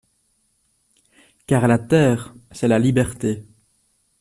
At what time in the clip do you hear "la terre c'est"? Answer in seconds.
1.67-2.67